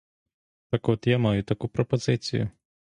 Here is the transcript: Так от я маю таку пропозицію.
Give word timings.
Так 0.69 0.89
от 0.89 1.07
я 1.07 1.17
маю 1.17 1.43
таку 1.43 1.67
пропозицію. 1.67 2.49